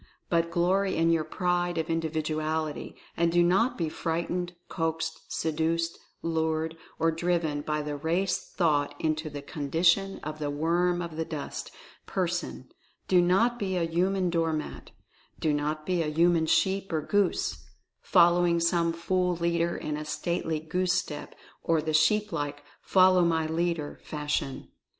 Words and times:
But 0.29 0.49
glory 0.49 0.95
in 0.95 1.11
your 1.11 1.23
Pride 1.23 1.77
of 1.77 1.87
Individuality, 1.87 2.95
and 3.15 3.31
do 3.31 3.43
not 3.43 3.77
be 3.77 3.87
frightened, 3.87 4.55
coaxed, 4.67 5.31
seduced, 5.31 5.99
lured, 6.23 6.75
or 6.97 7.11
driven 7.11 7.61
by 7.61 7.83
the 7.83 7.95
Race 7.95 8.39
Thought 8.49 8.95
into 8.99 9.29
the 9.29 9.43
condition 9.43 10.17
of 10.23 10.39
"the 10.39 10.49
worm 10.49 11.03
of 11.03 11.17
the 11.17 11.23
dust" 11.23 11.69
person— 12.07 12.71
do 13.07 13.21
not 13.21 13.59
be 13.59 13.77
a 13.77 13.83
"human 13.83 14.31
door 14.31 14.53
mat"— 14.53 14.89
do 15.39 15.53
not 15.53 15.85
be 15.85 16.01
a 16.01 16.07
human 16.07 16.47
sheep 16.47 16.91
or 16.91 17.03
goose, 17.03 17.63
following 18.01 18.59
some 18.59 18.93
fool 18.93 19.35
leader 19.35 19.77
in 19.77 19.97
a 19.97 20.03
stately 20.03 20.59
goose 20.59 20.93
step, 20.93 21.35
or 21.63 21.79
the 21.79 21.93
sheep 21.93 22.31
like 22.31 22.63
"follow 22.81 23.23
my 23.23 23.45
leader" 23.45 23.99
fashion. 24.03 24.69